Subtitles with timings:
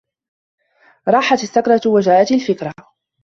[1.07, 2.73] راحت السكرة وجاءت الفكرة